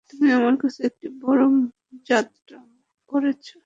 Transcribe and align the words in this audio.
তুমি 0.09 0.27
আমার 0.33 0.55
কাছে 0.57 0.79
একটি 0.85 1.07
বড় 1.21 1.41
যাঞ্চা 2.07 2.59
করেছ। 3.09 3.45